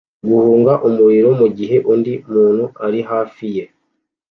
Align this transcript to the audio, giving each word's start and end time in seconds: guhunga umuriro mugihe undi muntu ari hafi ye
guhunga 0.29 0.73
umuriro 0.87 1.29
mugihe 1.39 1.75
undi 1.93 2.13
muntu 2.33 2.65
ari 2.85 2.99
hafi 3.09 3.45
ye 3.55 3.63